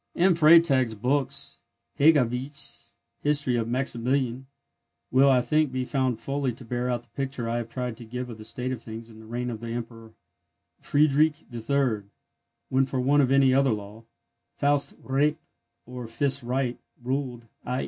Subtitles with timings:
[0.15, 0.33] M.
[0.33, 1.61] Freytag's books,
[1.99, 4.47] and Hegewisch's History of Maximilian,
[5.11, 8.03] will, I think, be found fully to bear out the picture I have tried to
[8.05, 10.13] give of the state of things in the reign of the Emperor
[10.79, 12.01] Friedrich III.,
[12.69, 14.05] when, for want of any other law,
[14.57, 15.37] Faust recht,
[15.85, 17.79] or fist right, ruled; _i.